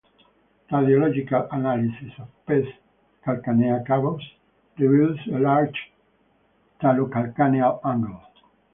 Radiological 0.71 1.47
analysis 1.51 2.11
of 2.17 2.27
pes 2.47 2.65
calcaneocavus 3.23 4.23
reveals 4.79 5.19
a 5.27 5.37
large 5.37 5.91
talo-calcaneal 6.81 7.79
angle. 7.85 8.19